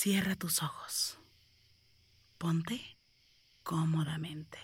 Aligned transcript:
Cierra 0.00 0.36
tus 0.36 0.62
ojos. 0.62 1.18
Ponte 2.38 2.80
cómodamente. 3.64 4.58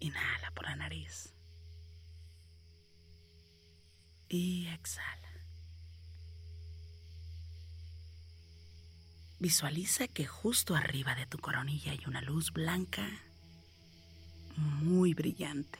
Inhala 0.00 0.50
por 0.56 0.64
la 0.64 0.74
nariz. 0.74 1.32
Y 4.28 4.66
exhala. 4.66 5.30
Visualiza 9.38 10.08
que 10.08 10.26
justo 10.26 10.74
arriba 10.74 11.14
de 11.14 11.26
tu 11.26 11.38
coronilla 11.38 11.92
hay 11.92 12.02
una 12.08 12.22
luz 12.22 12.52
blanca 12.52 13.08
muy 14.56 15.14
brillante. 15.14 15.78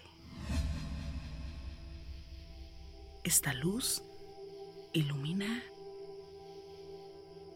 Esta 3.26 3.52
luz 3.52 4.04
ilumina 4.92 5.60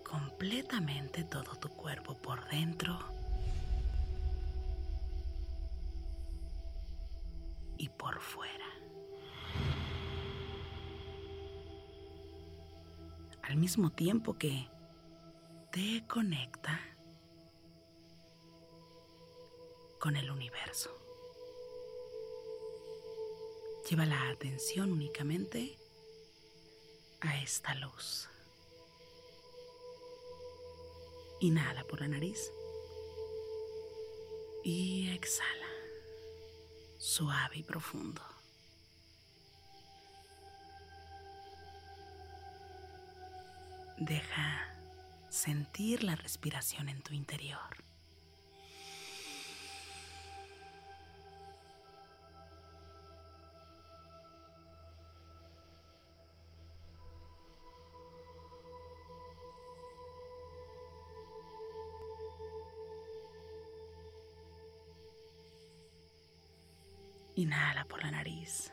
completamente 0.04 1.22
todo 1.22 1.54
tu 1.60 1.68
cuerpo 1.68 2.16
por 2.16 2.44
dentro 2.48 2.98
y 7.78 7.88
por 7.88 8.20
fuera. 8.20 8.66
Al 13.42 13.54
mismo 13.54 13.90
tiempo 13.90 14.36
que 14.36 14.68
te 15.70 16.04
conecta 16.08 16.80
con 20.00 20.16
el 20.16 20.32
universo. 20.32 20.99
Lleva 23.90 24.06
la 24.06 24.30
atención 24.30 24.92
únicamente 24.92 25.76
a 27.20 27.42
esta 27.42 27.74
luz. 27.74 28.28
Inhala 31.40 31.82
por 31.82 32.00
la 32.00 32.06
nariz 32.06 32.52
y 34.62 35.10
exhala, 35.10 35.66
suave 36.98 37.56
y 37.56 37.62
profundo. 37.64 38.22
Deja 43.98 44.72
sentir 45.30 46.04
la 46.04 46.14
respiración 46.14 46.88
en 46.88 47.02
tu 47.02 47.12
interior. 47.12 47.89
Inhala 67.40 67.86
por 67.86 68.02
la 68.02 68.10
nariz. 68.10 68.70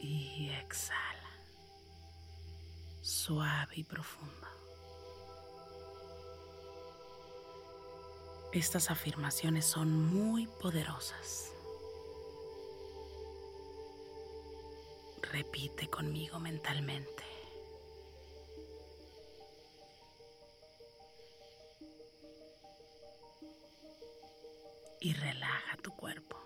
Y 0.00 0.50
exhala. 0.60 1.30
Suave 3.02 3.74
y 3.76 3.84
profundo. 3.84 4.48
Estas 8.52 8.90
afirmaciones 8.90 9.64
son 9.64 9.92
muy 10.12 10.48
poderosas. 10.48 11.52
Repite 15.30 15.86
conmigo 15.88 16.40
mentalmente. 16.40 17.31
Y 25.02 25.14
relaja 25.14 25.76
tu 25.78 25.90
cuerpo. 25.96 26.36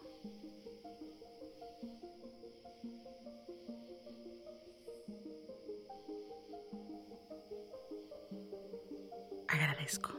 Agradezco. 9.47 10.11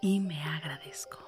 Y 0.00 0.20
me 0.20 0.40
agradezco. 0.40 1.18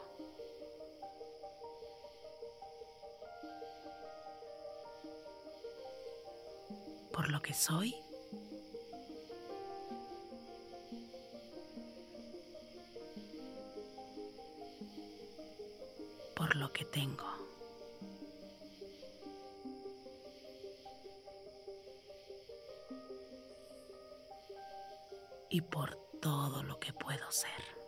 Por 7.13 7.29
lo 7.29 7.43
que 7.43 7.55
soy 7.55 7.97
que 16.81 16.87
tengo. 16.87 17.27
Y 25.51 25.61
por 25.61 25.95
todo 26.23 26.63
lo 26.63 26.81
que 26.81 26.95
puedo 26.95 27.31
ser. 27.31 27.81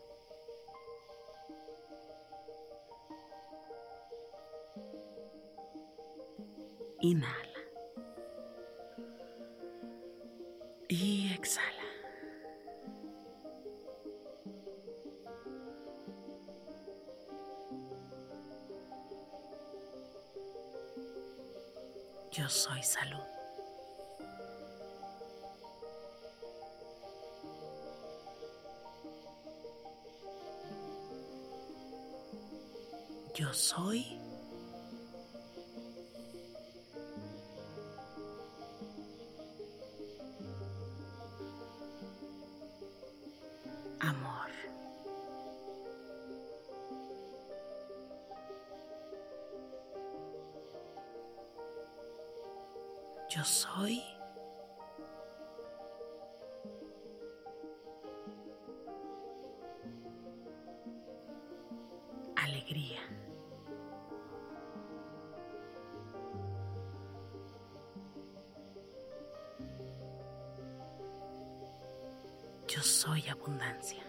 Yo 33.35 33.51
soy 33.55 34.19
abundancia. 73.53 74.03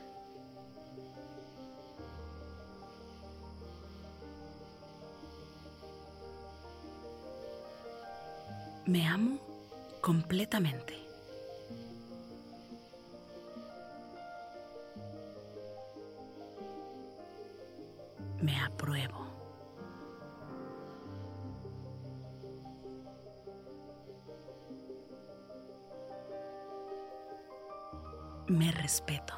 Me 8.85 9.05
amo 9.07 9.39
completamente. 10.01 11.02
Me 28.47 28.71
respeto. 28.71 29.33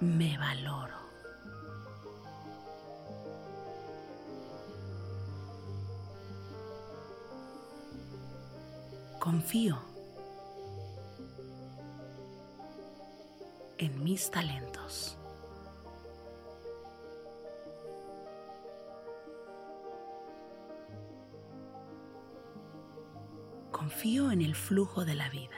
Me 0.00 0.36
valoro. 0.38 0.96
Confío 9.18 9.78
en 13.78 14.02
mis 14.02 14.30
talentos. 14.30 15.17
Confío 23.98 24.30
en 24.30 24.42
el 24.42 24.54
flujo 24.54 25.04
de 25.04 25.16
la 25.16 25.28
vida. 25.28 25.56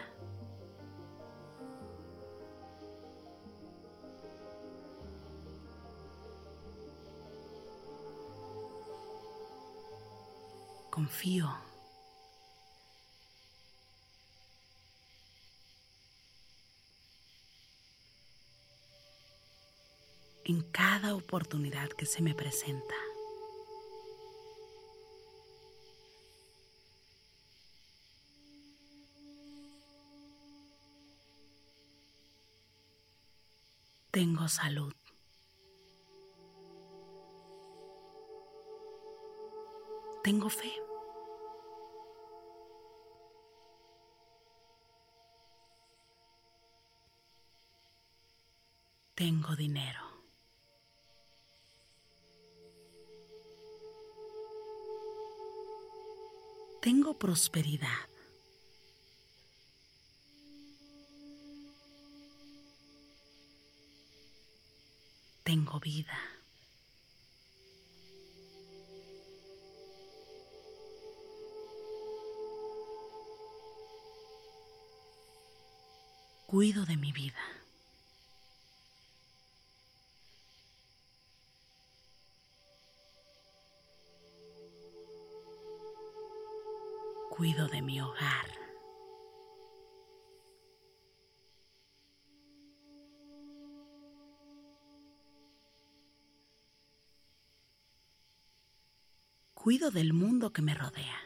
Confío 10.89 11.55
en 20.47 20.63
cada 20.73 21.15
oportunidad 21.15 21.91
que 21.91 22.07
se 22.07 22.23
me 22.23 22.35
presenta. 22.35 23.10
Tengo 34.11 34.49
salud. 34.49 34.93
Tengo 40.25 40.51
fe. 40.51 40.73
Tengo 49.15 49.55
dinero. 49.55 50.01
Tengo 56.83 57.15
prosperidad. 57.17 58.10
Tengo 65.50 65.81
vida. 65.81 66.17
Cuido 76.47 76.87
de 76.87 76.97
mi 76.97 77.11
vida. 77.11 77.35
Cuido 87.29 87.67
de 87.67 87.82
mi 87.82 88.00
hogar. 88.00 88.60
Cuido 99.70 99.93
del 99.93 100.12
mundo 100.12 100.52
que 100.52 100.62
me 100.62 100.75
rodea. 100.75 101.17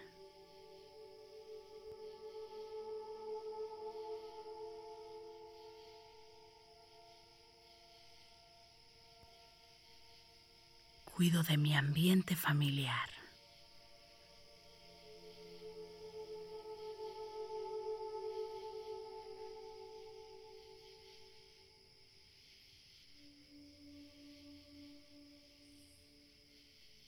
Cuido 11.06 11.42
de 11.42 11.56
mi 11.56 11.74
ambiente 11.74 12.36
familiar. 12.36 13.08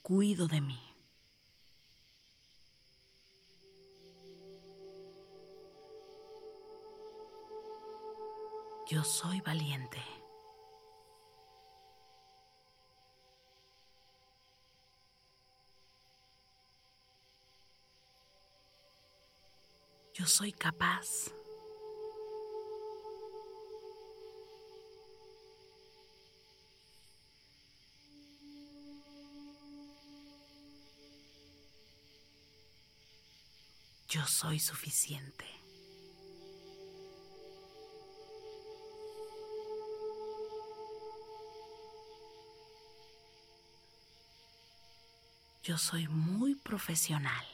Cuido 0.00 0.48
de 0.48 0.62
mí. 0.62 0.85
Yo 8.88 9.02
soy 9.02 9.40
valiente. 9.40 10.00
Yo 20.14 20.24
soy 20.24 20.52
capaz. 20.52 21.32
Yo 34.08 34.24
soy 34.28 34.60
suficiente. 34.60 35.44
Yo 45.66 45.76
soy 45.76 46.06
muy 46.06 46.54
profesional. 46.54 47.44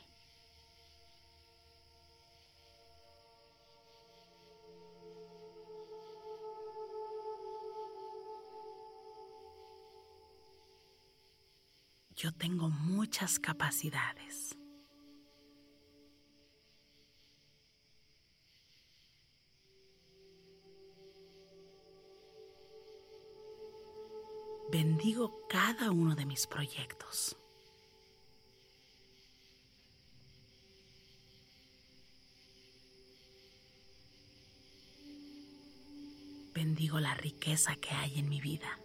Yo 12.15 12.35
tengo 12.35 12.69
muchas 12.69 13.39
capacidades. 13.39 14.59
Bendigo 24.71 25.47
cada 25.49 25.91
uno 25.91 26.15
de 26.15 26.27
mis 26.27 26.47
proyectos. 26.47 27.39
Bendigo 36.65 37.01
la 37.01 37.13
riqueza 37.15 37.75
que 37.75 37.91
hay 37.91 38.21
en 38.21 38.29
mi 38.29 38.41
vida. 38.41 38.79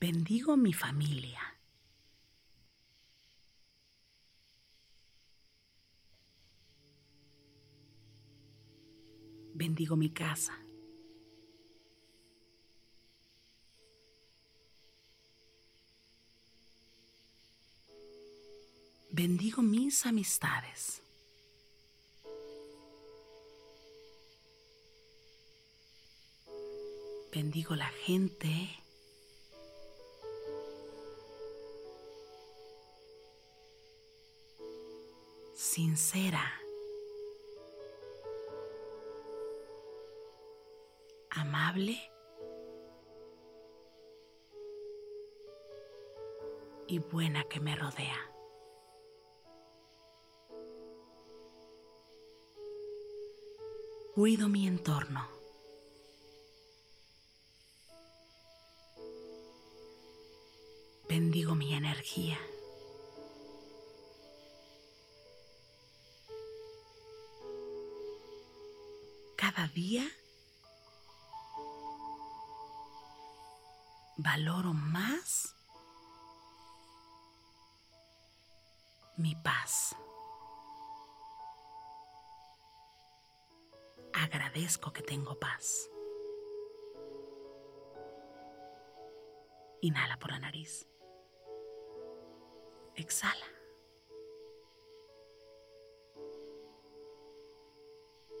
Bendigo 0.00 0.56
mi 0.56 0.72
familia. 0.72 1.42
Bendigo 9.52 9.96
mi 9.96 10.08
casa. 10.08 10.58
bendigo 19.20 19.60
mis 19.60 20.06
amistades. 20.06 21.02
Bendigo 27.30 27.74
la 27.76 27.90
gente. 28.06 28.48
Sincera. 35.54 36.50
Amable. 41.28 42.00
Y 46.88 46.98
buena 47.00 47.44
que 47.44 47.60
me 47.60 47.76
rodea. 47.76 48.29
Cuido 54.14 54.48
mi 54.48 54.66
entorno. 54.66 55.40
bendigo 61.10 61.56
mi 61.56 61.74
energía. 61.74 62.38
Cada 69.36 69.66
día 69.66 70.06
valoro 74.18 74.72
más 74.72 75.56
mi 79.16 79.34
paz. 79.34 79.96
Agradezco 84.30 84.92
que 84.92 85.02
tengo 85.02 85.38
paz. 85.38 85.90
Inhala 89.80 90.18
por 90.18 90.30
la 90.30 90.38
nariz. 90.38 90.86
Exhala. 92.94 93.46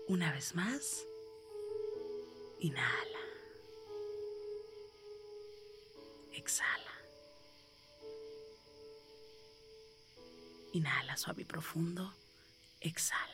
Una 0.06 0.32
vez 0.32 0.54
más. 0.54 1.06
Inhala. 2.60 3.20
Exhala. 6.32 6.94
Inhala 10.72 11.16
suave 11.16 11.42
y 11.42 11.44
profundo. 11.46 12.12
Exhala. 12.80 13.29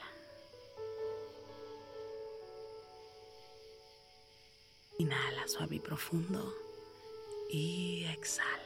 Inhala 4.99 5.47
suave 5.47 5.77
y 5.77 5.81
profundo. 5.81 6.55
Y 7.51 8.05
exhala. 8.13 8.66